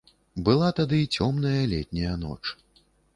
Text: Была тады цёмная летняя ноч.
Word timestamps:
Была 0.45 0.69
тады 0.79 1.01
цёмная 1.17 1.63
летняя 1.73 2.15
ноч. 2.23 2.39